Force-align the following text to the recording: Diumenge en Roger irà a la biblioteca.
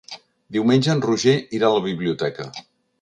Diumenge 0.55 0.89
en 0.95 1.03
Roger 1.07 1.35
irà 1.59 1.69
a 1.69 1.75
la 1.77 1.85
biblioteca. 1.91 2.49